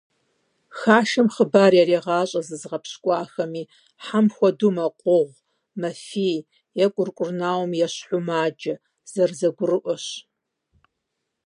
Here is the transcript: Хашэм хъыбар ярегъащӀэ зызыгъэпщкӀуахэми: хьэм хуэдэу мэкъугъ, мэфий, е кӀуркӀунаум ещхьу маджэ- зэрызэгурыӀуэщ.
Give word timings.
Хашэм 0.77 1.27
хъыбар 1.33 1.73
ярегъащӀэ 1.81 2.41
зызыгъэпщкӀуахэми: 2.47 3.63
хьэм 4.05 4.27
хуэдэу 4.35 4.71
мэкъугъ, 4.77 5.37
мэфий, 5.79 6.39
е 6.83 6.85
кӀуркӀунаум 6.93 7.71
ещхьу 7.85 8.21
маджэ- 8.27 8.73
зэрызэгурыӀуэщ. 9.11 10.05